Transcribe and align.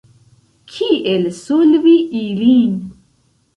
Kiel 0.71 1.23
solvi 1.43 1.95
ilin? 2.23 2.75